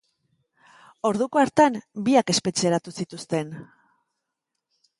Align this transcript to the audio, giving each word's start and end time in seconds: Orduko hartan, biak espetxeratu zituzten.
Orduko 1.09 1.41
hartan, 1.41 1.77
biak 2.07 2.33
espetxeratu 2.35 2.95
zituzten. 3.03 3.55